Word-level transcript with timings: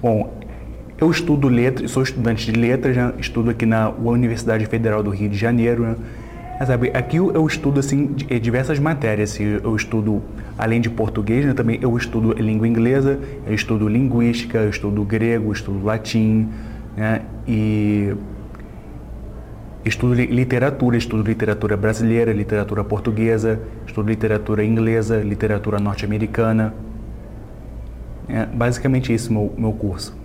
Bom, 0.00 0.32
eu 1.00 1.10
estudo 1.10 1.48
letras, 1.48 1.90
sou 1.90 2.04
estudante 2.04 2.52
de 2.52 2.56
letras, 2.56 2.96
né? 2.96 3.12
estudo 3.18 3.50
aqui 3.50 3.66
na 3.66 3.90
Universidade 3.90 4.64
Federal 4.66 5.02
do 5.02 5.10
Rio 5.10 5.28
de 5.28 5.36
Janeiro. 5.36 5.82
Né? 5.82 5.96
sabe, 6.64 6.92
aqui 6.94 7.16
eu 7.16 7.44
estudo 7.44 7.80
assim 7.80 8.14
eh, 8.30 8.38
diversas 8.38 8.78
matérias. 8.78 9.32
Assim, 9.32 9.58
eu 9.60 9.74
estudo 9.74 10.22
além 10.56 10.80
de 10.80 10.88
português, 10.88 11.44
né? 11.44 11.52
também 11.52 11.80
eu 11.82 11.96
estudo 11.96 12.32
língua 12.32 12.68
inglesa, 12.68 13.18
eu 13.44 13.52
estudo 13.52 13.88
linguística, 13.88 14.58
eu 14.58 14.70
estudo 14.70 15.02
grego, 15.02 15.48
eu 15.48 15.52
estudo 15.52 15.84
latim, 15.84 16.48
né? 16.96 17.22
e 17.46 18.14
estudo 19.84 20.14
literatura, 20.14 20.96
estudo 20.96 21.24
literatura 21.24 21.76
brasileira, 21.76 22.32
literatura 22.32 22.84
portuguesa, 22.84 23.60
estudo 23.84 24.08
literatura 24.08 24.64
inglesa, 24.64 25.16
literatura 25.16 25.80
norte-americana. 25.80 26.72
É 28.28 28.44
basicamente 28.44 29.12
isso 29.12 29.32
meu 29.32 29.52
meu 29.56 29.72
curso. 29.72 30.17